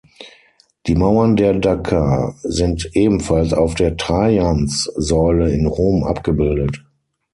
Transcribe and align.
Die 0.87 0.95
Mauern 0.95 1.35
der 1.35 1.53
Daker 1.53 2.33
sind 2.41 2.89
ebenfalls 2.95 3.53
auf 3.53 3.75
der 3.75 3.97
Trajanssäule 3.97 5.51
in 5.51 5.67
Rom 5.67 6.03
abgebildet. 6.03 6.83